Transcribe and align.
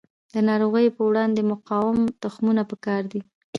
د 0.33 0.35
ناروغیو 0.49 0.95
په 0.97 1.01
وړاندې 1.09 1.47
مقاوم 1.51 1.97
تخمونه 2.23 2.63
پکار 2.71 3.01
دي. 3.11 3.21